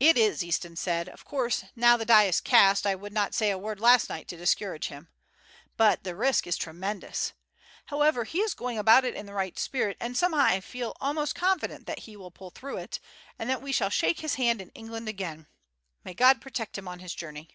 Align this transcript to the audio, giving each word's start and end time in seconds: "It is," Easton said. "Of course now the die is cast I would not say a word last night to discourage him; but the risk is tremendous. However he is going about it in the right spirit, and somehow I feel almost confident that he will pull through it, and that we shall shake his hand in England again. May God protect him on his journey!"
"It 0.00 0.18
is," 0.18 0.42
Easton 0.42 0.74
said. 0.74 1.08
"Of 1.08 1.24
course 1.24 1.62
now 1.76 1.96
the 1.96 2.04
die 2.04 2.24
is 2.24 2.40
cast 2.40 2.88
I 2.88 2.96
would 2.96 3.12
not 3.12 3.36
say 3.36 3.52
a 3.52 3.56
word 3.56 3.78
last 3.78 4.08
night 4.08 4.26
to 4.26 4.36
discourage 4.36 4.88
him; 4.88 5.06
but 5.76 6.02
the 6.02 6.16
risk 6.16 6.48
is 6.48 6.56
tremendous. 6.56 7.34
However 7.86 8.24
he 8.24 8.40
is 8.40 8.52
going 8.52 8.78
about 8.78 9.04
it 9.04 9.14
in 9.14 9.26
the 9.26 9.32
right 9.32 9.56
spirit, 9.56 9.96
and 10.00 10.16
somehow 10.16 10.40
I 10.40 10.60
feel 10.60 10.96
almost 11.00 11.36
confident 11.36 11.86
that 11.86 12.00
he 12.00 12.16
will 12.16 12.32
pull 12.32 12.50
through 12.50 12.78
it, 12.78 12.98
and 13.38 13.48
that 13.48 13.62
we 13.62 13.70
shall 13.70 13.90
shake 13.90 14.18
his 14.18 14.34
hand 14.34 14.60
in 14.60 14.70
England 14.70 15.08
again. 15.08 15.46
May 16.02 16.14
God 16.14 16.40
protect 16.40 16.76
him 16.76 16.88
on 16.88 16.98
his 16.98 17.14
journey!" 17.14 17.48